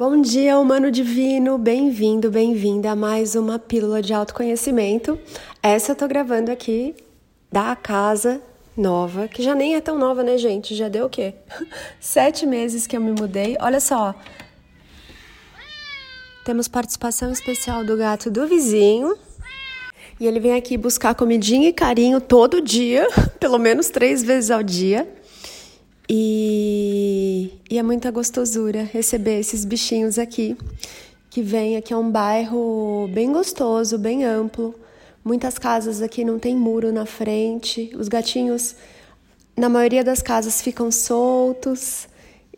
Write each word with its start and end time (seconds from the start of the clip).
Bom 0.00 0.22
dia, 0.22 0.58
humano 0.58 0.90
divino, 0.90 1.58
bem-vindo, 1.58 2.30
bem-vinda 2.30 2.92
a 2.92 2.96
mais 2.96 3.34
uma 3.34 3.58
pílula 3.58 4.00
de 4.00 4.14
autoconhecimento. 4.14 5.20
Essa 5.62 5.92
eu 5.92 5.94
tô 5.94 6.08
gravando 6.08 6.50
aqui 6.50 6.94
da 7.52 7.76
casa 7.76 8.40
nova, 8.74 9.28
que 9.28 9.42
já 9.42 9.54
nem 9.54 9.74
é 9.74 9.80
tão 9.82 9.98
nova, 9.98 10.22
né, 10.22 10.38
gente? 10.38 10.74
Já 10.74 10.88
deu 10.88 11.04
o 11.04 11.10
quê? 11.10 11.34
Sete 12.00 12.46
meses 12.46 12.86
que 12.86 12.96
eu 12.96 13.00
me 13.02 13.12
mudei. 13.12 13.58
Olha 13.60 13.78
só. 13.78 14.14
Temos 16.46 16.66
participação 16.66 17.30
especial 17.30 17.84
do 17.84 17.94
gato 17.94 18.30
do 18.30 18.46
vizinho. 18.46 19.14
E 20.18 20.26
ele 20.26 20.40
vem 20.40 20.54
aqui 20.54 20.78
buscar 20.78 21.14
comidinha 21.14 21.68
e 21.68 21.74
carinho 21.74 22.22
todo 22.22 22.62
dia, 22.62 23.06
pelo 23.38 23.58
menos 23.58 23.90
três 23.90 24.22
vezes 24.22 24.50
ao 24.50 24.62
dia. 24.62 25.06
E, 26.08 27.19
e 27.70 27.78
é 27.78 27.82
muita 27.82 28.10
gostosura 28.10 28.82
receber 28.82 29.38
esses 29.38 29.64
bichinhos 29.64 30.18
aqui, 30.18 30.56
que 31.30 31.42
vem 31.42 31.76
aqui 31.76 31.92
é 31.92 31.96
um 31.96 32.10
bairro 32.10 33.08
bem 33.12 33.32
gostoso, 33.32 33.96
bem 33.96 34.24
amplo. 34.24 34.74
Muitas 35.24 35.58
casas 35.58 36.02
aqui 36.02 36.24
não 36.24 36.38
tem 36.38 36.56
muro 36.56 36.92
na 36.92 37.06
frente. 37.06 37.92
Os 37.96 38.08
gatinhos, 38.08 38.74
na 39.56 39.68
maioria 39.68 40.02
das 40.02 40.20
casas, 40.20 40.60
ficam 40.60 40.90
soltos. 40.90 42.08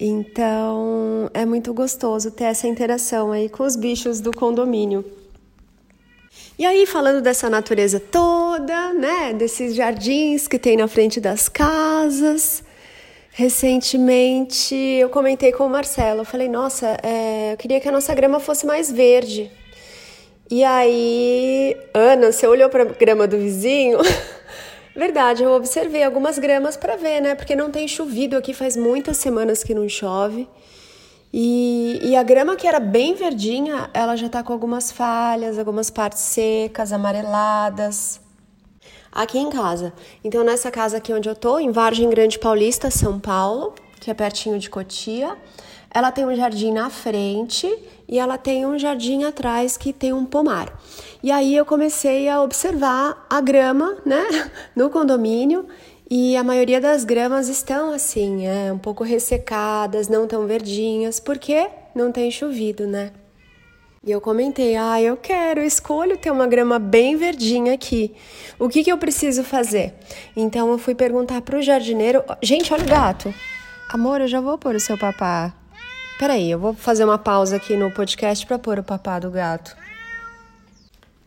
Então 0.01 1.30
é 1.34 1.45
muito 1.45 1.75
gostoso 1.75 2.30
ter 2.30 2.45
essa 2.45 2.67
interação 2.67 3.30
aí 3.30 3.48
com 3.48 3.62
os 3.62 3.77
bichos 3.77 4.20
do 4.20 4.30
condomínio. 4.30 5.05
E 6.59 6.64
aí, 6.64 6.87
falando 6.87 7.20
dessa 7.20 7.51
natureza 7.51 8.01
toda, 8.01 8.92
né, 8.95 9.34
desses 9.34 9.75
jardins 9.75 10.48
que 10.48 10.59
tem 10.59 10.77
na 10.77 10.89
frente 10.89 11.20
das 11.20 11.48
casas, 11.48 12.62
Recentemente 13.34 14.74
eu 14.74 15.09
comentei 15.09 15.52
com 15.52 15.64
o 15.64 15.70
Marcelo, 15.70 16.20
eu 16.20 16.24
falei, 16.24 16.50
nossa, 16.50 16.98
é, 17.02 17.55
eu 17.55 17.56
queria 17.56 17.80
que 17.80 17.88
a 17.88 17.92
nossa 17.92 18.14
grama 18.14 18.38
fosse 18.38 18.66
mais 18.66 18.92
verde. 18.92 19.50
E 20.50 20.62
aí, 20.62 21.74
Ana, 21.94 22.30
você 22.30 22.47
olhou 22.47 22.69
para 22.69 22.83
a 22.83 22.86
grama 22.86 23.27
do 23.27 23.39
vizinho? 23.39 23.98
Verdade, 24.94 25.42
eu 25.42 25.52
observei 25.52 26.02
algumas 26.02 26.39
gramas 26.39 26.77
para 26.77 26.97
ver, 26.97 27.22
né? 27.22 27.34
Porque 27.34 27.56
não 27.56 27.70
tem 27.70 27.89
chovido 27.89 28.36
aqui, 28.36 28.52
faz 28.52 28.77
muitas 28.77 29.16
semanas 29.16 29.64
que 29.64 29.72
não 29.72 29.89
chove. 29.89 30.46
E, 31.33 32.00
e, 32.02 32.14
a 32.14 32.22
grama 32.22 32.55
que 32.55 32.67
era 32.67 32.78
bem 32.78 33.14
verdinha, 33.14 33.89
ela 33.94 34.14
já 34.14 34.28
tá 34.28 34.42
com 34.42 34.52
algumas 34.52 34.92
falhas, 34.92 35.58
algumas 35.58 35.89
partes 35.89 36.20
secas, 36.20 36.92
amareladas 36.92 38.22
aqui 39.12 39.38
em 39.38 39.50
casa. 39.50 39.92
Então, 40.24 40.42
nessa 40.42 40.70
casa 40.70 40.96
aqui 40.96 41.12
onde 41.12 41.28
eu 41.28 41.36
tô, 41.36 41.58
em 41.58 41.70
Vargem 41.70 42.08
Grande 42.08 42.38
Paulista, 42.38 42.91
São 42.91 43.20
Paulo, 43.20 43.74
que 44.00 44.10
é 44.10 44.14
pertinho 44.14 44.58
de 44.58 44.70
Cotia, 44.70 45.36
ela 45.94 46.10
tem 46.10 46.24
um 46.24 46.34
jardim 46.34 46.72
na 46.72 46.88
frente 46.88 47.70
e 48.08 48.18
ela 48.18 48.38
tem 48.38 48.64
um 48.64 48.78
jardim 48.78 49.24
atrás 49.24 49.77
que 49.77 49.92
tem 49.92 50.12
um 50.12 50.24
pomar. 50.24 50.72
E 51.22 51.30
aí 51.30 51.55
eu 51.55 51.66
comecei 51.66 52.28
a 52.28 52.42
observar 52.42 53.27
a 53.28 53.40
grama, 53.40 53.96
né, 54.05 54.24
no 54.74 54.88
condomínio 54.88 55.66
e 56.10 56.36
a 56.36 56.42
maioria 56.42 56.80
das 56.80 57.05
gramas 57.05 57.48
estão 57.48 57.92
assim, 57.92 58.46
é, 58.46 58.72
um 58.72 58.78
pouco 58.78 59.05
ressecadas, 59.05 60.08
não 60.08 60.27
tão 60.27 60.46
verdinhas, 60.46 61.20
porque 61.20 61.68
não 61.94 62.10
tem 62.10 62.30
chovido, 62.30 62.86
né? 62.86 63.12
E 64.05 64.11
eu 64.11 64.20
comentei, 64.20 64.75
ah, 64.75 65.00
eu 65.00 65.17
quero, 65.17 65.61
eu 65.61 65.64
escolho 65.64 66.17
ter 66.17 66.33
uma 66.33 66.48
grama 66.48 66.77
bem 66.77 67.14
verdinha 67.14 67.72
aqui. 67.72 68.12
O 68.58 68.69
que, 68.69 68.83
que 68.83 68.91
eu 68.91 68.98
preciso 68.98 69.45
fazer? 69.45 69.95
Então 70.34 70.72
eu 70.72 70.78
fui 70.78 70.92
perguntar 70.92 71.41
pro 71.42 71.62
jardineiro. 71.62 72.25
Gente, 72.42 72.73
olha 72.73 72.83
o 72.83 72.89
gato. 72.89 73.33
Amor, 73.89 74.20
eu 74.20 74.27
já 74.27 74.41
vou 74.41 74.58
pôr 74.58 74.75
o 74.75 74.80
seu 74.80 74.98
papá. 74.98 75.55
Peraí, 76.19 76.50
eu 76.50 76.58
vou 76.58 76.75
fazer 76.75 77.05
uma 77.05 77.17
pausa 77.17 77.56
aqui 77.56 77.77
no 77.77 77.92
podcast 77.92 78.45
para 78.45 78.58
pôr 78.58 78.80
o 78.80 78.83
papá 78.83 79.20
do 79.20 79.30
gato. 79.30 79.77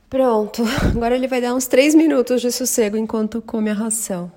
Pronto, 0.09 0.61
agora 0.93 1.15
ele 1.15 1.29
vai 1.29 1.39
dar 1.39 1.53
uns 1.53 1.67
três 1.67 1.95
minutos 1.95 2.41
de 2.41 2.51
sossego 2.51 2.97
enquanto 2.97 3.41
come 3.41 3.69
a 3.69 3.73
ração. 3.73 4.29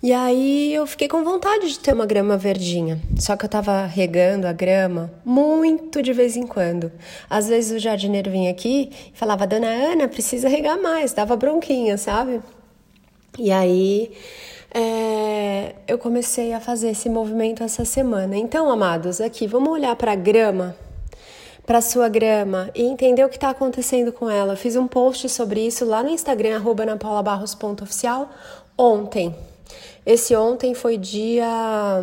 E 0.00 0.12
aí 0.12 0.72
eu 0.72 0.86
fiquei 0.86 1.08
com 1.08 1.24
vontade 1.24 1.68
de 1.68 1.78
ter 1.80 1.92
uma 1.92 2.06
grama 2.06 2.36
verdinha. 2.36 3.00
Só 3.18 3.36
que 3.36 3.44
eu 3.44 3.48
tava 3.48 3.84
regando 3.84 4.46
a 4.46 4.52
grama 4.52 5.10
muito 5.24 6.00
de 6.00 6.12
vez 6.12 6.36
em 6.36 6.46
quando. 6.46 6.92
Às 7.28 7.48
vezes 7.48 7.72
o 7.72 7.80
jardineiro 7.80 8.30
vinha 8.30 8.50
aqui 8.50 8.90
e 9.12 9.18
falava: 9.18 9.44
Dona 9.44 9.66
Ana, 9.66 10.06
precisa 10.06 10.48
regar 10.48 10.80
mais, 10.80 11.12
dava 11.12 11.36
bronquinha, 11.36 11.98
sabe? 11.98 12.40
E 13.36 13.50
aí 13.50 14.12
é, 14.72 15.74
eu 15.88 15.98
comecei 15.98 16.52
a 16.52 16.60
fazer 16.60 16.90
esse 16.90 17.08
movimento 17.08 17.64
essa 17.64 17.84
semana. 17.84 18.36
Então, 18.36 18.70
amados, 18.70 19.20
aqui 19.20 19.48
vamos 19.48 19.70
olhar 19.70 19.96
para 19.96 20.12
a 20.12 20.16
grama, 20.16 20.76
para 21.66 21.80
sua 21.80 22.08
grama 22.08 22.70
e 22.72 22.82
entender 22.82 23.24
o 23.24 23.28
que 23.28 23.36
está 23.36 23.50
acontecendo 23.50 24.12
com 24.12 24.30
ela. 24.30 24.52
Eu 24.52 24.56
fiz 24.56 24.76
um 24.76 24.86
post 24.86 25.28
sobre 25.28 25.66
isso 25.66 25.84
lá 25.84 26.04
no 26.04 26.10
Instagram, 26.10 26.62
napaulabarros.oficial, 26.86 28.30
ontem. 28.76 29.34
Esse 30.08 30.34
ontem 30.34 30.72
foi 30.72 30.96
dia 30.96 32.02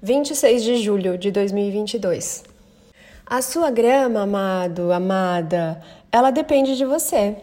26 0.00 0.62
de 0.62 0.76
julho 0.78 1.18
de 1.18 1.30
2022. 1.30 2.44
A 3.26 3.42
sua 3.42 3.70
grama, 3.70 4.22
amado, 4.22 4.90
amada, 4.90 5.82
ela 6.10 6.30
depende 6.30 6.78
de 6.78 6.84
você. 6.86 7.36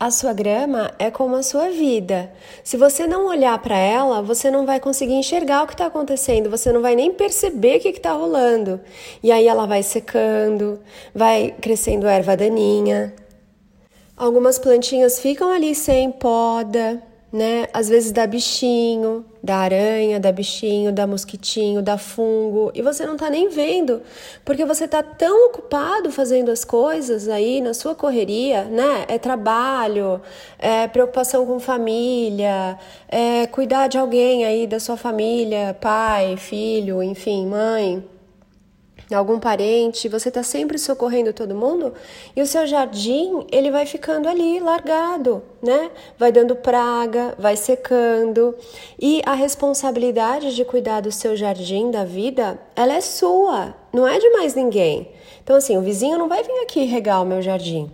A 0.00 0.10
sua 0.10 0.32
grama 0.32 0.94
é 0.98 1.10
como 1.10 1.36
a 1.36 1.42
sua 1.42 1.68
vida. 1.68 2.32
Se 2.64 2.78
você 2.78 3.06
não 3.06 3.26
olhar 3.26 3.58
para 3.58 3.76
ela, 3.76 4.22
você 4.22 4.50
não 4.50 4.64
vai 4.64 4.80
conseguir 4.80 5.12
enxergar 5.12 5.64
o 5.64 5.66
que 5.66 5.74
está 5.74 5.84
acontecendo, 5.84 6.48
você 6.48 6.72
não 6.72 6.80
vai 6.80 6.96
nem 6.96 7.12
perceber 7.12 7.76
o 7.76 7.80
que 7.80 7.88
está 7.88 8.12
rolando. 8.12 8.80
E 9.22 9.30
aí 9.30 9.46
ela 9.46 9.66
vai 9.66 9.82
secando, 9.82 10.80
vai 11.14 11.54
crescendo 11.60 12.06
erva 12.06 12.34
daninha. 12.34 13.14
Algumas 14.16 14.58
plantinhas 14.58 15.20
ficam 15.20 15.52
ali 15.52 15.74
sem 15.74 16.10
poda, 16.10 17.11
né? 17.32 17.66
Às 17.72 17.88
vezes 17.88 18.12
dá 18.12 18.26
bichinho, 18.26 19.24
da 19.42 19.56
aranha, 19.56 20.20
dá 20.20 20.30
bichinho, 20.30 20.92
dá 20.92 21.06
mosquitinho, 21.06 21.80
dá 21.82 21.96
fungo, 21.96 22.70
e 22.74 22.82
você 22.82 23.06
não 23.06 23.16
tá 23.16 23.30
nem 23.30 23.48
vendo, 23.48 24.02
porque 24.44 24.64
você 24.64 24.86
tá 24.86 25.02
tão 25.02 25.46
ocupado 25.46 26.12
fazendo 26.12 26.50
as 26.50 26.64
coisas 26.64 27.28
aí 27.28 27.60
na 27.60 27.72
sua 27.72 27.94
correria, 27.94 28.64
né? 28.64 29.06
É 29.08 29.18
trabalho, 29.18 30.20
é 30.58 30.86
preocupação 30.86 31.46
com 31.46 31.58
família, 31.58 32.78
é 33.08 33.46
cuidar 33.46 33.88
de 33.88 33.96
alguém 33.96 34.44
aí 34.44 34.66
da 34.66 34.78
sua 34.78 34.96
família, 34.96 35.76
pai, 35.80 36.36
filho, 36.36 37.02
enfim, 37.02 37.46
mãe 37.46 38.11
algum 39.14 39.38
parente, 39.38 40.08
você 40.08 40.28
está 40.28 40.42
sempre 40.42 40.78
socorrendo 40.78 41.32
todo 41.32 41.54
mundo 41.54 41.92
e 42.34 42.40
o 42.40 42.46
seu 42.46 42.66
jardim 42.66 43.46
ele 43.50 43.70
vai 43.70 43.84
ficando 43.84 44.28
ali 44.28 44.60
largado, 44.60 45.42
né? 45.62 45.90
Vai 46.18 46.32
dando 46.32 46.56
praga, 46.56 47.34
vai 47.38 47.56
secando 47.56 48.54
e 48.98 49.22
a 49.26 49.34
responsabilidade 49.34 50.54
de 50.54 50.64
cuidar 50.64 51.00
do 51.00 51.12
seu 51.12 51.36
jardim 51.36 51.90
da 51.90 52.04
vida, 52.04 52.58
ela 52.74 52.94
é 52.94 53.00
sua, 53.00 53.74
não 53.92 54.06
é 54.06 54.18
de 54.18 54.30
mais 54.30 54.54
ninguém. 54.54 55.08
Então 55.42 55.56
assim, 55.56 55.76
o 55.76 55.82
vizinho 55.82 56.18
não 56.18 56.28
vai 56.28 56.42
vir 56.42 56.60
aqui 56.62 56.84
regar 56.84 57.22
o 57.22 57.26
meu 57.26 57.42
jardim. 57.42 57.90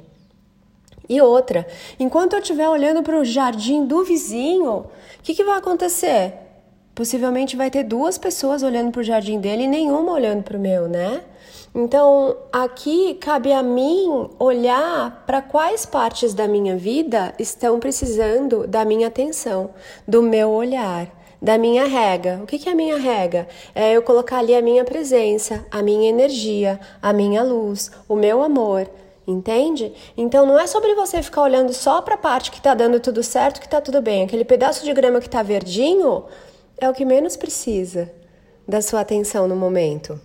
E 1.08 1.20
outra, 1.22 1.66
enquanto 1.98 2.34
eu 2.34 2.38
estiver 2.38 2.68
olhando 2.68 3.02
para 3.02 3.18
o 3.18 3.24
jardim 3.24 3.86
do 3.86 4.04
vizinho, 4.04 4.70
o 4.70 5.22
que, 5.22 5.34
que 5.34 5.42
vai 5.42 5.56
acontecer? 5.56 6.47
Possivelmente 6.98 7.54
vai 7.54 7.70
ter 7.70 7.84
duas 7.84 8.18
pessoas 8.18 8.64
olhando 8.64 8.90
para 8.90 8.98
o 8.98 9.04
jardim 9.04 9.38
dele 9.38 9.62
e 9.62 9.68
nenhuma 9.68 10.10
olhando 10.10 10.42
para 10.42 10.56
o 10.56 10.60
meu, 10.60 10.88
né? 10.88 11.20
Então, 11.72 12.36
aqui 12.52 13.14
cabe 13.20 13.52
a 13.52 13.62
mim 13.62 14.28
olhar 14.36 15.22
para 15.24 15.40
quais 15.40 15.86
partes 15.86 16.34
da 16.34 16.48
minha 16.48 16.76
vida 16.76 17.32
estão 17.38 17.78
precisando 17.78 18.66
da 18.66 18.84
minha 18.84 19.06
atenção, 19.06 19.70
do 20.08 20.20
meu 20.20 20.50
olhar, 20.50 21.06
da 21.40 21.56
minha 21.56 21.84
rega. 21.84 22.40
O 22.42 22.46
que, 22.46 22.68
é 22.68 22.72
a 22.72 22.74
minha 22.74 22.98
rega? 22.98 23.46
É 23.76 23.92
eu 23.92 24.02
colocar 24.02 24.40
ali 24.40 24.56
a 24.56 24.60
minha 24.60 24.84
presença, 24.84 25.64
a 25.70 25.80
minha 25.80 26.10
energia, 26.10 26.80
a 27.00 27.12
minha 27.12 27.44
luz, 27.44 27.92
o 28.08 28.16
meu 28.16 28.42
amor. 28.42 28.90
Entende? 29.24 29.92
Então 30.16 30.44
não 30.44 30.58
é 30.58 30.66
sobre 30.66 30.96
você 30.96 31.22
ficar 31.22 31.42
olhando 31.42 31.72
só 31.72 32.02
para 32.02 32.14
a 32.14 32.18
parte 32.18 32.50
que 32.50 32.56
está 32.56 32.74
dando 32.74 32.98
tudo 32.98 33.22
certo, 33.22 33.60
que 33.60 33.66
está 33.66 33.80
tudo 33.80 34.02
bem. 34.02 34.24
Aquele 34.24 34.44
pedaço 34.44 34.84
de 34.84 34.92
grama 34.92 35.20
que 35.20 35.26
está 35.26 35.44
verdinho, 35.44 36.24
é 36.80 36.88
o 36.88 36.94
que 36.94 37.04
menos 37.04 37.36
precisa 37.36 38.10
da 38.66 38.80
sua 38.80 39.00
atenção 39.00 39.48
no 39.48 39.56
momento. 39.56 40.20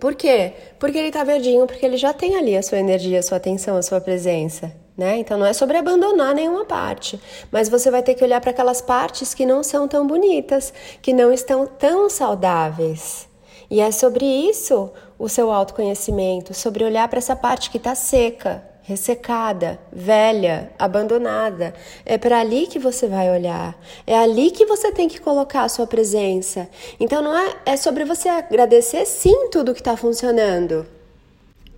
Por 0.00 0.14
quê? 0.14 0.54
Porque 0.80 0.98
ele 0.98 1.08
está 1.08 1.22
verdinho, 1.22 1.66
porque 1.66 1.86
ele 1.86 1.96
já 1.96 2.12
tem 2.12 2.36
ali 2.36 2.56
a 2.56 2.62
sua 2.62 2.78
energia, 2.78 3.20
a 3.20 3.22
sua 3.22 3.36
atenção, 3.36 3.76
a 3.76 3.82
sua 3.82 4.00
presença. 4.00 4.72
Né? 4.96 5.18
Então 5.18 5.38
não 5.38 5.46
é 5.46 5.52
sobre 5.52 5.76
abandonar 5.76 6.34
nenhuma 6.34 6.64
parte, 6.64 7.20
mas 7.50 7.68
você 7.68 7.90
vai 7.90 8.02
ter 8.02 8.14
que 8.14 8.24
olhar 8.24 8.40
para 8.40 8.50
aquelas 8.50 8.82
partes 8.82 9.32
que 9.32 9.46
não 9.46 9.62
são 9.62 9.88
tão 9.88 10.06
bonitas, 10.06 10.72
que 11.00 11.12
não 11.12 11.32
estão 11.32 11.66
tão 11.66 12.10
saudáveis. 12.10 13.28
E 13.70 13.80
é 13.80 13.90
sobre 13.90 14.26
isso 14.26 14.90
o 15.18 15.28
seu 15.28 15.50
autoconhecimento, 15.50 16.52
sobre 16.52 16.84
olhar 16.84 17.08
para 17.08 17.18
essa 17.18 17.34
parte 17.34 17.70
que 17.70 17.78
está 17.78 17.94
seca, 17.94 18.62
ressecada, 18.82 19.78
velha, 19.92 20.72
abandonada. 20.78 21.74
É 22.04 22.18
para 22.18 22.40
ali 22.40 22.66
que 22.66 22.78
você 22.78 23.06
vai 23.06 23.30
olhar. 23.30 23.78
É 24.06 24.16
ali 24.16 24.50
que 24.50 24.66
você 24.66 24.90
tem 24.92 25.08
que 25.08 25.20
colocar 25.20 25.62
a 25.62 25.68
sua 25.68 25.86
presença. 25.86 26.68
Então 26.98 27.22
não 27.22 27.36
é 27.36 27.56
é 27.64 27.76
sobre 27.76 28.04
você 28.04 28.28
agradecer 28.28 29.06
sim 29.06 29.48
tudo 29.50 29.72
que 29.72 29.80
está 29.80 29.96
funcionando. 29.96 30.86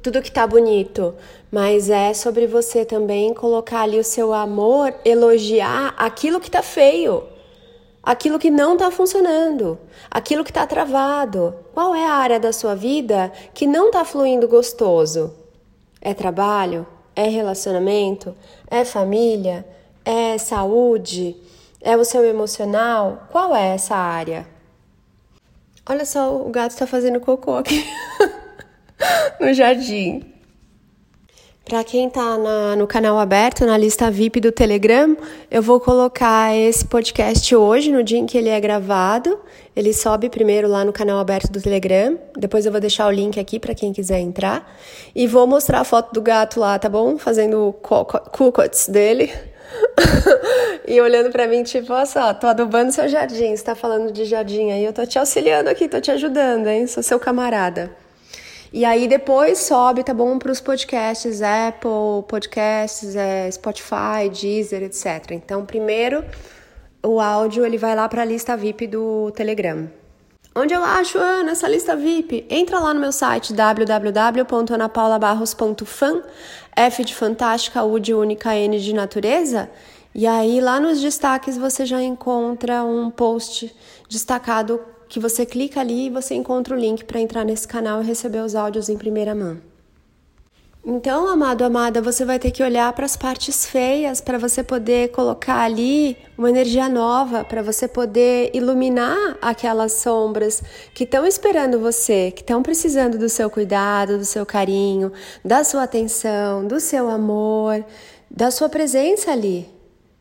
Tudo 0.03 0.21
que 0.21 0.29
está 0.29 0.47
bonito, 0.47 1.15
mas 1.51 1.89
é 1.89 2.13
sobre 2.13 2.47
você 2.47 2.85
também 2.85 3.33
colocar 3.33 3.83
ali 3.83 3.99
o 3.99 4.05
seu 4.05 4.35
amor, 4.35 4.95
elogiar 5.05 5.95
aquilo 5.97 6.41
que 6.41 6.49
está 6.49 6.63
feio 6.63 7.25
aquilo 8.05 8.39
que 8.39 8.51
não 8.51 8.75
está 8.75 8.91
funcionando, 8.91 9.79
aquilo 10.11 10.45
que 10.45 10.51
está 10.51 10.67
travado. 10.67 11.55
Qual 11.73 11.95
é 11.95 12.05
a 12.05 12.13
área 12.13 12.39
da 12.39 12.53
sua 12.53 12.75
vida 12.75 13.33
que 13.55 13.67
não 13.67 13.87
está 13.87 14.05
fluindo 14.05 14.47
gostoso? 14.47 15.33
É 16.01 16.13
trabalho? 16.13 16.87
É 17.17 17.29
relacionamento? 17.29 18.35
É 18.71 18.85
família? 18.85 19.67
É 20.05 20.37
saúde? 20.39 21.37
É 21.81 21.97
o 21.97 22.05
seu 22.05 22.25
emocional? 22.25 23.29
Qual 23.31 23.55
é 23.55 23.75
essa 23.75 23.95
área? 23.95 24.47
Olha 25.87 26.05
só, 26.05 26.35
o 26.35 26.49
gato 26.51 26.71
está 26.71 26.87
fazendo 26.87 27.21
cocô 27.21 27.57
aqui 27.57 27.85
no 29.39 29.53
jardim. 29.53 30.34
Para 31.65 31.83
quem 31.83 32.09
está 32.09 32.37
no 32.77 32.87
canal 32.87 33.19
aberto, 33.19 33.65
na 33.65 33.79
lista 33.79 34.11
VIP 34.11 34.39
do 34.39 34.53
Telegram, 34.53 35.17
eu 35.51 35.63
vou 35.63 35.81
colocar 35.81 36.55
esse 36.55 36.85
podcast 36.85 37.57
hoje, 37.57 37.91
no 37.91 38.03
dia 38.03 38.19
em 38.19 38.27
que 38.27 38.37
ele 38.37 38.51
é 38.51 38.61
gravado. 38.61 39.41
Ele 39.75 39.95
sobe 39.95 40.29
primeiro 40.29 40.69
lá 40.69 40.85
no 40.85 40.93
canal 40.93 41.19
aberto 41.19 41.51
do 41.51 41.63
Telegram. 41.63 42.19
Depois 42.37 42.67
eu 42.67 42.71
vou 42.71 42.83
deixar 42.83 43.07
o 43.07 43.11
link 43.11 43.41
aqui 43.41 43.59
para 43.59 43.75
quem 43.75 43.95
quiser 43.95 44.21
entrar. 44.21 44.77
E 45.15 45.27
vou 45.27 45.47
mostrar 45.47 45.81
a 45.81 45.85
foto 45.85 46.13
do 46.13 46.21
gato 46.21 46.61
lá, 46.61 46.79
tá 46.79 46.91
bom? 46.91 47.17
Fazendo 47.17 47.75
cucots 47.81 48.87
dele. 48.87 49.33
e 50.87 51.01
olhando 51.01 51.31
para 51.31 51.49
mim, 51.49 51.63
tipo, 51.63 51.95
olha 51.95 52.05
só, 52.05 52.35
tô 52.35 52.47
adubando 52.47 52.93
seu 52.93 53.09
jardim. 53.09 53.57
Você 53.57 53.65
tá 53.65 53.75
falando 53.75 54.13
de 54.13 54.27
jardim 54.27 54.71
aí, 54.71 54.85
eu 54.85 54.93
tô 54.93 55.07
te 55.07 55.19
auxiliando 55.19 55.71
aqui, 55.71 55.89
tô 55.89 55.99
te 55.99 56.11
ajudando, 56.11 56.67
hein? 56.67 56.87
Sou 56.87 57.03
seu 57.03 57.19
camarada. 57.19 58.04
E 58.75 58.85
aí 58.85 59.07
depois 59.07 59.61
sobe, 59.61 60.03
tá 60.03 60.13
bom, 60.13 60.37
para 60.37 60.51
os 60.51 60.61
podcasts, 60.61 61.41
Apple 61.41 62.25
Podcasts, 62.27 63.15
é, 63.15 63.49
Spotify, 63.49 64.29
Deezer, 64.29 64.83
etc. 64.83 65.31
Então, 65.31 65.65
primeiro 65.65 66.25
o 67.01 67.21
áudio 67.21 67.65
ele 67.65 67.79
vai 67.79 67.95
lá 67.95 68.09
para 68.09 68.23
a 68.23 68.25
lista 68.25 68.57
VIP 68.57 68.89
do 68.89 69.31
Telegram. 69.31 69.89
Onde 70.57 70.75
eu 70.75 70.83
acho, 70.83 71.19
Ana, 71.19 71.53
essa 71.53 71.69
lista 71.69 71.95
VIP? 71.95 72.49
Entra 72.51 72.81
lá 72.81 72.93
no 72.93 72.99
meu 72.99 73.13
site 73.13 73.53
www.anapaulabarros.fan, 73.53 76.23
F 76.75 77.05
de 77.05 77.15
fantástica, 77.15 77.85
U 77.85 78.01
de 78.01 78.13
única, 78.13 78.57
N 78.57 78.81
de 78.81 78.93
natureza. 78.93 79.71
E 80.13 80.27
aí 80.27 80.61
lá 80.61 80.81
nos 80.81 81.01
destaques 81.01 81.57
você 81.57 81.87
já 81.87 82.03
encontra 82.03 82.83
um 82.83 83.09
post 83.09 83.73
destacado 84.09 84.81
que 85.09 85.21
você 85.21 85.45
clica 85.45 85.81
ali 85.81 86.07
e 86.07 86.11
você 86.11 86.35
encontra 86.35 86.75
o 86.75 86.79
link 86.79 87.05
para 87.05 87.21
entrar 87.21 87.45
nesse 87.45 87.67
canal 87.67 88.03
e 88.03 88.07
receber 88.07 88.41
os 88.41 88.55
áudios 88.55 88.89
em 88.89 88.97
primeira 88.97 89.35
mão. 89.35 89.59
Então, 90.87 91.27
amado, 91.27 91.63
amada, 91.63 92.03
você 92.03 92.27
vai 92.27 92.39
ter 92.39 92.51
que 92.51 92.63
olhar 92.63 92.93
para 92.93 93.07
as 93.07 93.17
partes 93.17 93.65
feias 93.65 94.21
para 94.21 94.37
você 94.37 94.63
poder 94.63 95.13
colocar 95.13 95.63
ali 95.63 96.15
uma 96.37 96.51
energia 96.51 96.91
nova, 96.91 97.43
para 97.43 97.63
você 97.63 97.89
poder 97.89 98.51
iluminar 98.53 99.39
aquelas 99.41 99.93
sombras 99.93 100.63
que 100.93 101.05
estão 101.05 101.27
esperando 101.27 101.81
você, 101.81 102.31
que 102.31 102.43
estão 102.43 102.63
precisando 102.63 103.17
do 103.17 103.31
seu 103.31 103.49
cuidado, 103.49 104.19
do 104.19 104.27
seu 104.27 104.45
carinho, 104.45 105.11
da 105.43 105.65
sua 105.65 105.85
atenção, 105.85 106.67
do 106.67 106.79
seu 106.79 107.09
amor, 107.09 107.83
da 108.31 108.51
sua 108.51 108.69
presença 108.69 109.33
ali 109.33 109.74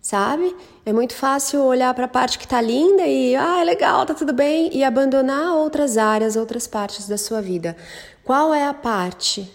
sabe? 0.04 0.54
É 0.86 0.92
muito 0.92 1.16
fácil 1.16 1.64
olhar 1.64 1.94
para 1.94 2.06
a 2.06 2.10
parte 2.10 2.38
que 2.38 2.44
está 2.44 2.60
linda 2.60 3.08
e, 3.08 3.36
ah, 3.38 3.62
é 3.62 3.64
legal, 3.64 4.06
tá 4.06 4.14
tudo 4.14 4.34
bem, 4.34 4.70
e 4.74 4.84
abandonar 4.84 5.56
outras 5.56 5.98
áreas, 5.98 6.36
outras 6.36 6.68
partes 6.68 7.08
da 7.08 7.18
sua 7.18 7.42
vida. 7.42 7.76
Qual 8.22 8.54
é 8.54 8.68
a 8.68 8.74
parte 8.74 9.50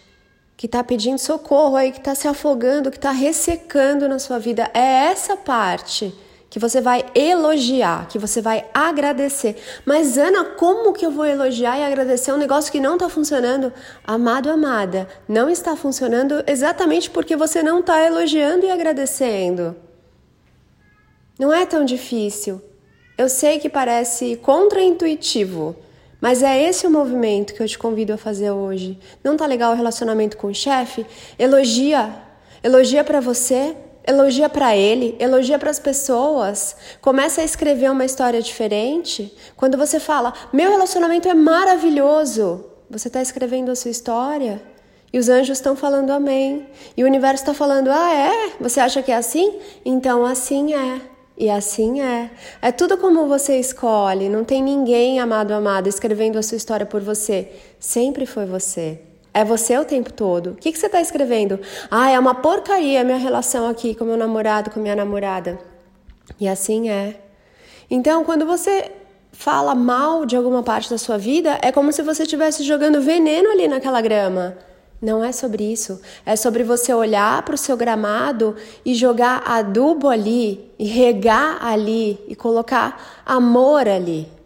que 0.57 0.65
está 0.65 0.83
pedindo 0.83 1.19
socorro 1.19 1.77
aí, 1.77 1.93
que 1.93 1.99
está 1.99 2.15
se 2.15 2.27
afogando, 2.27 2.91
que 2.91 2.97
está 2.97 3.11
ressecando 3.11 4.09
na 4.09 4.19
sua 4.19 4.39
vida? 4.39 4.71
É 4.73 5.11
essa 5.11 5.37
parte 5.37 6.15
que 6.49 6.59
você 6.59 6.81
vai 6.81 7.05
elogiar, 7.15 8.09
que 8.09 8.19
você 8.19 8.41
vai 8.41 8.65
agradecer. 8.73 9.55
Mas 9.85 10.17
Ana, 10.17 10.45
como 10.57 10.95
que 10.95 11.05
eu 11.05 11.11
vou 11.11 11.27
elogiar 11.27 11.79
e 11.79 11.85
agradecer 11.85 12.33
um 12.33 12.39
negócio 12.39 12.73
que 12.73 12.81
não 12.81 12.95
está 12.95 13.11
funcionando? 13.11 13.71
Amado, 14.03 14.51
amada, 14.51 15.07
não 15.29 15.51
está 15.51 15.77
funcionando 15.77 16.43
exatamente 16.47 17.11
porque 17.11 17.37
você 17.37 17.63
não 17.63 17.81
está 17.81 18.03
elogiando 18.03 18.65
e 18.65 18.71
agradecendo. 18.71 19.88
Não 21.39 21.55
é 21.55 21.65
tão 21.65 21.85
difícil. 21.85 22.61
Eu 23.17 23.29
sei 23.29 23.61
que 23.61 23.69
parece 23.69 24.35
contraintuitivo, 24.37 25.77
mas 26.21 26.43
é 26.43 26.61
esse 26.69 26.85
o 26.85 26.91
movimento 26.91 27.55
que 27.55 27.63
eu 27.63 27.69
te 27.69 27.79
convido 27.79 28.13
a 28.13 28.17
fazer 28.17 28.51
hoje. 28.51 28.99
Não 29.23 29.37
tá 29.37 29.47
legal 29.47 29.73
o 29.73 29.77
relacionamento 29.77 30.37
com 30.37 30.49
o 30.49 30.55
chefe? 30.55 31.07
Elogia. 31.39 32.13
Elogia 32.61 33.05
para 33.05 33.21
você, 33.21 33.77
elogia 34.05 34.49
para 34.49 34.77
ele, 34.77 35.15
elogia 35.21 35.61
para 35.61 35.71
as 35.71 35.79
pessoas. 35.79 36.75
Começa 37.01 37.41
a 37.41 37.45
escrever 37.45 37.89
uma 37.89 38.05
história 38.05 38.43
diferente. 38.43 39.33
Quando 39.57 39.79
você 39.79 40.01
fala: 40.01 40.35
"Meu 40.53 40.71
relacionamento 40.71 41.29
é 41.29 41.35
maravilhoso", 41.35 42.65
você 42.91 43.07
está 43.07 43.23
escrevendo 43.23 43.71
a 43.71 43.77
sua 43.77 43.93
história. 43.93 44.61
E 45.13 45.21
os 45.21 45.29
anjos 45.29 45.59
estão 45.59 45.77
falando 45.77 46.11
amém. 46.11 46.67
E 46.97 47.05
o 47.05 47.07
universo 47.07 47.45
está 47.45 47.55
falando: 47.55 47.93
ah, 47.93 48.13
é? 48.13 48.53
Você 48.61 48.81
acha 48.81 49.03
que 49.03 49.13
é 49.13 49.17
assim? 49.17 49.61
Então 49.85 50.27
assim 50.27 50.75
é. 50.75 51.18
E 51.39 51.49
assim 51.49 52.01
é. 52.01 52.31
É 52.61 52.73
tudo 52.73 52.99
como 52.99 53.29
você 53.29 53.61
escolhe. 53.61 54.29
Não 54.29 54.43
tem 54.43 54.61
ninguém, 54.61 55.21
amado, 55.21 55.53
amado, 55.53 55.89
escrevendo 55.89 56.37
a 56.37 56.43
sua 56.43 56.57
história 56.57 56.85
por 56.85 57.01
você. 57.01 57.53
Sempre 57.79 58.27
foi 58.27 58.45
você. 58.45 59.01
É 59.33 59.45
você 59.45 59.79
o 59.79 59.85
tempo 59.85 60.13
todo. 60.13 60.51
O 60.51 60.55
que, 60.57 60.73
que 60.73 60.79
você 60.79 60.87
está 60.87 61.01
escrevendo? 61.01 61.61
Ah, 61.89 62.11
é 62.11 62.19
uma 62.19 62.35
porcaria 62.35 63.01
a 63.01 63.05
minha 63.05 63.19
relação 63.19 63.69
aqui 63.69 63.95
com 63.95 64.05
meu 64.05 64.17
namorado, 64.17 64.71
com 64.71 64.81
minha 64.81 64.97
namorada. 64.97 65.61
E 66.41 66.49
assim 66.49 66.91
é. 66.91 67.21
Então, 67.89 68.25
quando 68.25 68.45
você 68.45 68.91
fala 69.31 69.77
mal 69.77 70.27
de 70.27 70.35
alguma 70.35 70.65
parte 70.65 70.91
da 70.91 70.99
sua 70.99 71.17
vida, 71.17 71.57
é 71.63 71.71
como 71.71 71.93
se 71.93 72.03
você 72.03 72.25
estivesse 72.25 72.65
jogando 72.65 73.01
veneno 73.01 73.49
ali 73.51 73.69
naquela 73.69 74.01
grama. 74.01 74.59
Não 75.01 75.25
é 75.25 75.31
sobre 75.33 75.65
isso. 75.65 76.01
É 76.27 76.35
sobre 76.35 76.65
você 76.65 76.93
olhar 76.93 77.43
para 77.43 77.55
o 77.55 77.59
seu 77.59 77.77
gramado 77.77 78.57
e 78.85 78.95
jogar 78.95 79.43
adubo 79.47 80.09
ali, 80.09 80.71
e 80.79 80.87
regar 80.87 81.65
ali, 81.65 82.19
e 82.27 82.35
colocar 82.35 83.23
amor 83.25 83.89
ali 83.89 84.38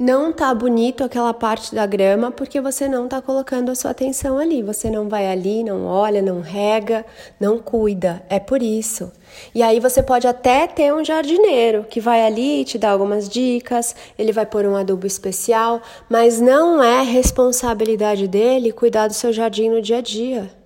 não 0.00 0.32
tá 0.32 0.54
bonito 0.54 1.04
aquela 1.04 1.34
parte 1.34 1.74
da 1.74 1.84
grama 1.84 2.30
porque 2.30 2.58
você 2.58 2.88
não 2.88 3.06
tá 3.06 3.20
colocando 3.20 3.70
a 3.70 3.74
sua 3.74 3.90
atenção 3.90 4.38
ali. 4.38 4.62
Você 4.62 4.88
não 4.88 5.10
vai 5.10 5.30
ali, 5.30 5.62
não 5.62 5.84
olha, 5.84 6.22
não 6.22 6.40
rega, 6.40 7.04
não 7.38 7.58
cuida. 7.58 8.22
É 8.30 8.40
por 8.40 8.62
isso. 8.62 9.12
E 9.54 9.62
aí 9.62 9.78
você 9.78 10.02
pode 10.02 10.26
até 10.26 10.66
ter 10.66 10.90
um 10.94 11.04
jardineiro 11.04 11.84
que 11.84 12.00
vai 12.00 12.24
ali 12.24 12.64
te 12.64 12.78
dar 12.78 12.92
algumas 12.92 13.28
dicas, 13.28 13.94
ele 14.18 14.32
vai 14.32 14.46
pôr 14.46 14.64
um 14.64 14.74
adubo 14.74 15.06
especial, 15.06 15.82
mas 16.08 16.40
não 16.40 16.82
é 16.82 17.02
responsabilidade 17.02 18.26
dele 18.26 18.72
cuidar 18.72 19.06
do 19.06 19.12
seu 19.12 19.34
jardim 19.34 19.68
no 19.68 19.82
dia 19.82 19.98
a 19.98 20.00
dia. 20.00 20.59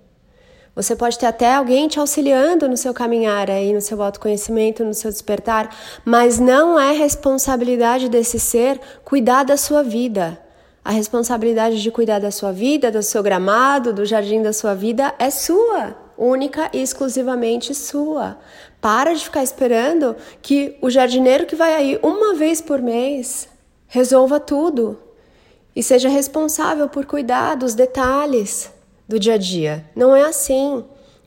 Você 0.75 0.93
pode 0.93 1.17
ter 1.17 1.25
até 1.25 1.53
alguém 1.53 1.87
te 1.87 1.99
auxiliando 2.01 2.67
no 2.67 2.75
seu 2.75 2.93
caminhar 2.93 3.49
aí, 3.49 3.71
no 3.71 3.79
seu 3.79 4.01
autoconhecimento, 4.03 4.83
no 4.83 4.93
seu 4.93 5.09
despertar, 5.09 5.73
mas 6.03 6.37
não 6.37 6.77
é 6.77 6.91
responsabilidade 6.91 8.09
desse 8.09 8.37
ser 8.37 8.81
cuidar 9.05 9.43
da 9.43 9.55
sua 9.55 9.81
vida. 9.81 10.37
A 10.83 10.91
responsabilidade 10.91 11.81
de 11.81 11.89
cuidar 11.89 12.19
da 12.19 12.29
sua 12.29 12.51
vida, 12.51 12.91
do 12.91 13.01
seu 13.01 13.23
gramado, 13.23 13.93
do 13.93 14.05
jardim 14.05 14.41
da 14.41 14.51
sua 14.51 14.75
vida 14.75 15.15
é 15.17 15.29
sua, 15.29 15.95
única 16.17 16.69
e 16.73 16.81
exclusivamente 16.81 17.73
sua. 17.73 18.37
Para 18.81 19.13
de 19.13 19.23
ficar 19.23 19.43
esperando 19.43 20.13
que 20.41 20.77
o 20.81 20.89
jardineiro 20.89 21.45
que 21.45 21.55
vai 21.55 21.73
aí 21.73 21.97
uma 22.03 22.35
vez 22.35 22.59
por 22.59 22.81
mês 22.81 23.47
resolva 23.87 24.41
tudo 24.41 24.99
e 25.73 25.81
seja 25.81 26.09
responsável 26.09 26.89
por 26.89 27.05
cuidar 27.05 27.55
dos 27.55 27.73
detalhes 27.73 28.74
do 29.07 29.19
dia 29.19 29.35
a 29.35 29.37
dia. 29.37 29.85
Não 29.95 30.15
é 30.15 30.23
assim. 30.23 30.83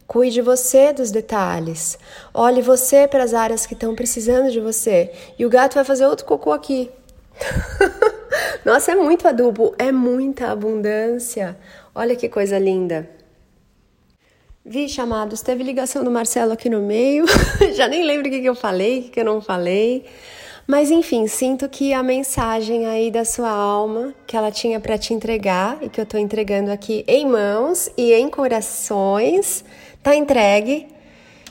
Cuide 0.07 0.41
você 0.41 0.93
dos 0.93 1.11
detalhes. 1.11 1.99
Olhe 2.33 2.63
você 2.63 3.07
para 3.07 3.23
as 3.23 3.35
áreas 3.35 3.67
que 3.67 3.75
estão 3.75 3.95
precisando 3.95 4.51
de 4.51 4.59
você. 4.59 5.13
E 5.39 5.45
o 5.45 5.51
gato 5.51 5.75
vai 5.75 5.85
fazer 5.85 6.07
outro 6.07 6.25
cocô 6.25 6.53
aqui. 6.53 6.91
Nossa, 8.65 8.93
é 8.93 8.95
muito 8.95 9.29
adubo, 9.29 9.75
é 9.79 9.93
muita 9.93 10.51
abundância. 10.51 11.57
Olha 11.95 12.17
que 12.17 12.29
coisa 12.29 12.59
linda. 12.59 13.09
Vixe, 14.65 15.01
amados, 15.01 15.41
teve 15.41 15.63
ligação 15.63 16.05
do 16.05 16.11
Marcelo 16.11 16.53
aqui 16.53 16.69
no 16.69 16.81
meio. 16.81 17.25
Já 17.75 17.89
nem 17.89 18.05
lembro 18.05 18.29
o 18.29 18.31
que, 18.31 18.41
que 18.41 18.49
eu 18.49 18.55
falei, 18.55 19.01
o 19.01 19.03
que, 19.05 19.09
que 19.11 19.21
eu 19.21 19.25
não 19.25 19.41
falei. 19.41 20.05
Mas 20.71 20.91
enfim, 20.91 21.27
sinto 21.27 21.67
que 21.67 21.95
a 21.95 22.03
mensagem 22.03 22.85
aí 22.85 23.11
da 23.11 23.25
sua 23.25 23.49
alma 23.49 24.15
que 24.27 24.37
ela 24.37 24.51
tinha 24.51 24.79
para 24.79 24.99
te 24.99 25.15
entregar 25.15 25.79
e 25.81 25.89
que 25.89 25.99
eu 25.99 26.05
tô 26.05 26.19
entregando 26.19 26.71
aqui 26.71 27.07
em 27.09 27.27
mãos 27.27 27.89
e 27.97 28.13
em 28.13 28.29
corações, 28.29 29.65
tá 30.03 30.15
entregue 30.15 30.87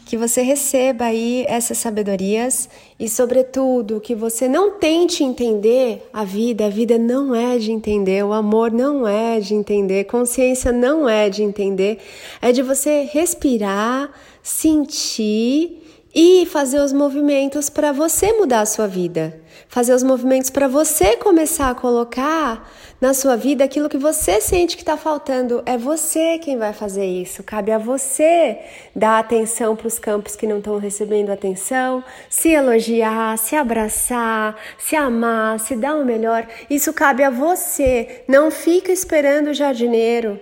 que 0.06 0.16
você 0.16 0.44
receba 0.44 1.06
aí 1.06 1.46
essas 1.50 1.80
sabedorias 1.80 2.70
e, 3.00 3.10
sobretudo, 3.10 4.00
que 4.00 4.14
você 4.14 4.48
não 4.48 4.78
tente 4.78 5.24
entender 5.24 6.08
a 6.14 6.24
vida. 6.24 6.68
A 6.68 6.70
vida 6.70 7.00
não 7.00 7.34
é 7.34 7.58
de 7.58 7.72
entender, 7.72 8.24
o 8.24 8.34
amor 8.34 8.72
não 8.72 9.08
é 9.08 9.40
de 9.40 9.56
entender, 9.56 10.04
consciência 10.04 10.72
não 10.72 11.10
é 11.10 11.28
de 11.28 11.42
entender. 11.42 11.98
É 12.40 12.52
de 12.52 12.62
você 12.62 13.10
respirar, 13.12 14.12
sentir 14.44 15.82
e 16.20 16.48
fazer 16.48 16.80
os 16.80 16.92
movimentos 16.92 17.70
para 17.70 17.92
você 17.92 18.34
mudar 18.34 18.62
a 18.62 18.66
sua 18.66 18.88
vida. 18.88 19.40
Fazer 19.68 19.94
os 19.94 20.02
movimentos 20.02 20.50
para 20.50 20.68
você 20.68 21.16
começar 21.16 21.70
a 21.70 21.76
colocar 21.76 22.68
na 23.00 23.14
sua 23.14 23.36
vida 23.36 23.64
aquilo 23.64 23.88
que 23.88 24.00
você 24.00 24.42
sente 24.42 24.76
que 24.76 24.82
está 24.82 24.98
faltando. 24.98 25.62
É 25.64 25.78
você 25.78 26.40
quem 26.40 26.58
vai 26.58 26.74
fazer 26.74 27.06
isso. 27.06 27.44
Cabe 27.44 27.72
a 27.72 27.78
você 27.78 28.58
dar 28.96 29.20
atenção 29.20 29.76
para 29.76 29.86
os 29.86 30.00
campos 30.00 30.36
que 30.36 30.48
não 30.48 30.58
estão 30.58 30.80
recebendo 30.80 31.30
atenção, 31.30 32.04
se 32.28 32.50
elogiar, 32.50 33.38
se 33.38 33.56
abraçar, 33.56 34.56
se 34.80 34.96
amar, 34.96 35.60
se 35.60 35.76
dar 35.76 35.98
o 35.98 36.04
melhor. 36.04 36.48
Isso 36.68 36.92
cabe 36.94 37.22
a 37.22 37.30
você. 37.30 38.24
Não 38.28 38.50
fica 38.50 38.92
esperando 38.92 39.52
o 39.52 39.54
jardineiro. 39.54 40.40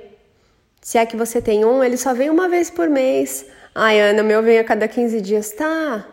Se 0.80 0.98
é 0.98 1.06
que 1.06 1.18
você 1.18 1.42
tem 1.42 1.66
um, 1.66 1.84
ele 1.84 1.98
só 1.98 2.14
vem 2.14 2.30
uma 2.30 2.48
vez 2.48 2.70
por 2.70 2.90
mês. 2.90 3.46
Ai, 3.78 4.00
Ana, 4.00 4.24
meu 4.24 4.42
vem 4.42 4.58
a 4.58 4.64
cada 4.64 4.88
15 4.88 5.20
dias. 5.20 5.52
Tá, 5.52 6.06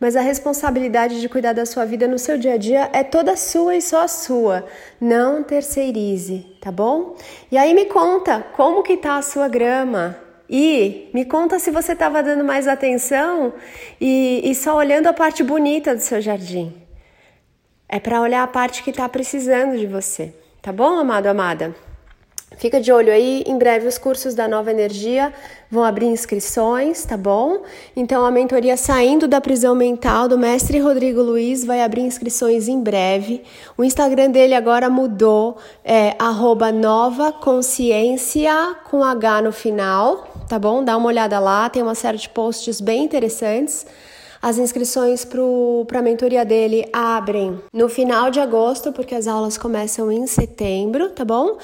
mas 0.00 0.16
a 0.16 0.22
responsabilidade 0.22 1.20
de 1.20 1.28
cuidar 1.28 1.52
da 1.52 1.66
sua 1.66 1.84
vida 1.84 2.08
no 2.08 2.18
seu 2.18 2.38
dia 2.38 2.54
a 2.54 2.56
dia 2.56 2.88
é 2.94 3.04
toda 3.04 3.36
sua 3.36 3.76
e 3.76 3.82
só 3.82 4.08
sua. 4.08 4.64
Não 4.98 5.42
terceirize, 5.42 6.56
tá 6.62 6.72
bom? 6.72 7.16
E 7.52 7.58
aí 7.58 7.74
me 7.74 7.84
conta 7.84 8.40
como 8.56 8.82
que 8.82 8.96
tá 8.96 9.18
a 9.18 9.22
sua 9.22 9.48
grama. 9.48 10.16
E 10.48 11.10
me 11.12 11.26
conta 11.26 11.58
se 11.58 11.70
você 11.70 11.92
estava 11.92 12.22
dando 12.22 12.42
mais 12.42 12.66
atenção 12.66 13.52
e, 14.00 14.40
e 14.42 14.54
só 14.54 14.74
olhando 14.74 15.06
a 15.06 15.12
parte 15.12 15.44
bonita 15.44 15.94
do 15.94 16.00
seu 16.00 16.22
jardim. 16.22 16.74
É 17.86 18.00
para 18.00 18.22
olhar 18.22 18.42
a 18.42 18.46
parte 18.46 18.82
que 18.82 18.90
está 18.90 19.06
precisando 19.08 19.76
de 19.76 19.86
você, 19.86 20.34
tá 20.62 20.72
bom, 20.72 20.98
amado, 20.98 21.26
amada? 21.26 21.74
Fica 22.56 22.80
de 22.80 22.92
olho 22.92 23.12
aí, 23.12 23.42
em 23.46 23.56
breve 23.56 23.86
os 23.86 23.96
cursos 23.96 24.34
da 24.34 24.46
Nova 24.46 24.70
Energia 24.70 25.32
vão 25.70 25.84
abrir 25.84 26.06
inscrições, 26.06 27.04
tá 27.04 27.16
bom? 27.16 27.62
Então 27.96 28.24
a 28.24 28.30
mentoria 28.30 28.76
Saindo 28.76 29.26
da 29.28 29.40
Prisão 29.40 29.74
Mental 29.74 30.28
do 30.28 30.36
mestre 30.36 30.78
Rodrigo 30.78 31.22
Luiz 31.22 31.64
vai 31.64 31.80
abrir 31.80 32.02
inscrições 32.02 32.68
em 32.68 32.82
breve. 32.82 33.44
O 33.78 33.84
Instagram 33.84 34.30
dele 34.30 34.54
agora 34.54 34.90
mudou, 34.90 35.56
é 35.84 36.16
nova 36.74 37.32
consciência 37.32 38.76
com 38.90 39.02
H 39.02 39.42
no 39.42 39.52
final, 39.52 40.26
tá 40.48 40.58
bom? 40.58 40.84
Dá 40.84 40.96
uma 40.96 41.06
olhada 41.06 41.38
lá, 41.38 41.70
tem 41.70 41.82
uma 41.82 41.94
série 41.94 42.18
de 42.18 42.28
posts 42.28 42.80
bem 42.80 43.04
interessantes. 43.04 43.86
As 44.42 44.56
inscrições 44.56 45.26
para 45.86 45.98
a 45.98 46.02
mentoria 46.02 46.46
dele 46.46 46.88
abrem 46.94 47.60
no 47.74 47.90
final 47.90 48.30
de 48.30 48.40
agosto, 48.40 48.90
porque 48.90 49.14
as 49.14 49.26
aulas 49.26 49.58
começam 49.58 50.10
em 50.10 50.26
setembro, 50.26 51.10
tá 51.10 51.26
bom? 51.26 51.58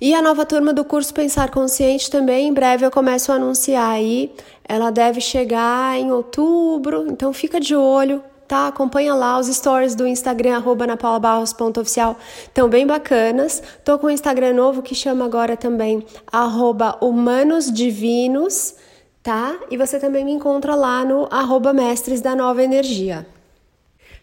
E 0.00 0.14
a 0.14 0.22
nova 0.22 0.46
turma 0.46 0.72
do 0.72 0.84
curso 0.84 1.12
Pensar 1.12 1.50
Consciente 1.50 2.08
também, 2.08 2.46
em 2.46 2.54
breve 2.54 2.86
eu 2.86 2.90
começo 2.90 3.32
a 3.32 3.34
anunciar 3.34 3.90
aí. 3.90 4.32
Ela 4.64 4.90
deve 4.90 5.20
chegar 5.20 5.98
em 5.98 6.12
outubro, 6.12 7.06
então 7.08 7.32
fica 7.32 7.58
de 7.58 7.74
olho, 7.74 8.22
tá? 8.46 8.68
Acompanha 8.68 9.12
lá 9.12 9.36
os 9.36 9.48
stories 9.48 9.96
do 9.96 10.06
Instagram, 10.06 10.54
arroba 10.54 10.86
napaulabarros.oficial, 10.86 12.16
estão 12.42 12.68
bem 12.68 12.86
bacanas. 12.86 13.60
Tô 13.84 13.98
com 13.98 14.06
um 14.06 14.10
Instagram 14.10 14.52
novo 14.52 14.82
que 14.82 14.94
chama 14.94 15.24
agora 15.24 15.56
também, 15.56 16.06
arroba 16.30 16.96
humanosdivinos, 17.00 18.76
tá? 19.22 19.58
E 19.70 19.76
você 19.76 19.98
também 19.98 20.24
me 20.24 20.32
encontra 20.32 20.74
lá 20.74 21.04
no 21.04 21.28
arroba 21.30 21.72
mestres 21.72 22.20
da 22.20 22.34
nova 22.34 22.62
energia. 22.62 23.26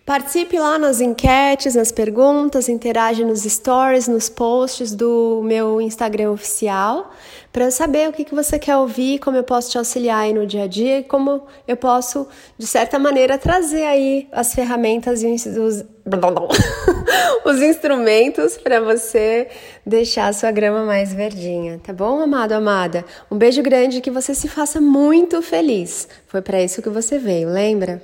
Participe 0.08 0.58
lá 0.58 0.80
nas 0.80 1.01
enquetes, 1.01 1.75
nas 1.75 1.92
perguntas, 1.92 2.70
interage 2.70 3.25
nos 3.25 3.42
stories, 3.42 4.08
nos 4.08 4.30
posts 4.30 4.96
do 4.96 5.42
meu 5.44 5.82
Instagram 5.82 6.32
oficial, 6.32 7.12
para 7.51 7.70
saber 7.72 8.08
o 8.08 8.13
que, 8.13 8.24
que 8.24 8.34
você 8.34 8.58
quer 8.58 8.77
ouvir, 8.77 9.20
como 9.20 9.36
eu 9.36 9.44
posso 9.44 9.70
te 9.70 9.77
auxiliar 9.77 10.20
aí 10.20 10.32
no 10.32 10.48
dia 10.48 10.63
a 10.63 10.68
dia 10.68 11.00
e 11.00 11.04
como 11.04 11.42
eu 11.68 11.75
posso, 11.75 12.25
de 12.58 12.66
certa 12.66 12.98
maneira, 12.98 13.38
trazer 13.38 13.84
aí 13.84 14.30
as 14.32 14.56
ferramentas 14.56 15.24
e 15.24 15.27
os, 15.27 15.84
os 17.46 17.62
instrumentos 17.62 18.58
para 18.58 18.80
você 18.82 19.48
deixar 19.86 20.28
a 20.28 20.34
sua 20.34 20.52
grama 20.52 20.84
mais 20.84 21.14
verdinha, 21.14 21.80
tá 21.84 21.94
bom, 21.94 22.20
amado, 22.22 22.54
amada? 22.54 23.06
Um 23.32 23.38
beijo 23.38 23.62
grande 23.62 24.02
que 24.02 24.12
você 24.12 24.34
se 24.34 24.48
faça 24.48 24.82
muito 24.82 25.42
feliz. 25.42 26.08
Foi 26.28 26.42
para 26.42 26.62
isso 26.62 26.82
que 26.82 26.90
você 26.90 27.18
veio, 27.18 27.50
lembra? 27.50 28.02